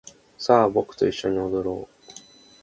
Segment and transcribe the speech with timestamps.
[0.35, 2.13] さあ僕と一緒に踊ろう